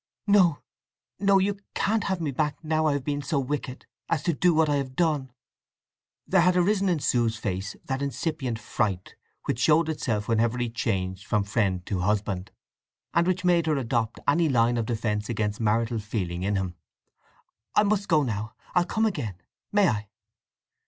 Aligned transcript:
"No, 0.25 0.63
no! 1.19 1.37
You 1.37 1.59
can't 1.75 2.05
have 2.05 2.19
me 2.19 2.31
back 2.31 2.63
now 2.63 2.87
I 2.87 2.93
have 2.93 3.03
been 3.03 3.21
so 3.21 3.39
wicked—as 3.39 4.23
to 4.23 4.33
do 4.33 4.51
what 4.51 4.67
I 4.67 4.77
have 4.77 4.95
done!" 4.95 5.31
There 6.25 6.41
had 6.41 6.57
arisen 6.57 6.89
in 6.89 6.99
Sue's 6.99 7.37
face 7.37 7.75
that 7.85 8.01
incipient 8.01 8.57
fright 8.57 9.13
which 9.45 9.59
showed 9.59 9.89
itself 9.89 10.27
whenever 10.27 10.57
he 10.57 10.71
changed 10.71 11.27
from 11.27 11.43
friend 11.43 11.85
to 11.85 11.99
husband, 11.99 12.49
and 13.13 13.27
which 13.27 13.45
made 13.45 13.67
her 13.67 13.77
adopt 13.77 14.19
any 14.27 14.49
line 14.49 14.77
of 14.77 14.87
defence 14.87 15.29
against 15.29 15.59
marital 15.59 15.99
feeling 15.99 16.41
in 16.41 16.55
him. 16.55 16.73
"I 17.75 17.83
must 17.83 18.07
go 18.07 18.23
now. 18.23 18.55
I'll 18.73 18.85
come 18.85 19.05
again—may 19.05 19.87
I?" 19.87 20.07